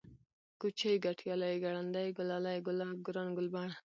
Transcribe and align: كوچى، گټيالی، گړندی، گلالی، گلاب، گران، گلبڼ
كوچى، 0.59 0.91
گټيالی، 1.05 1.51
گړندی، 1.63 2.07
گلالی، 2.17 2.55
گلاب، 2.67 2.97
گران، 3.05 3.27
گلبڼ 3.37 3.69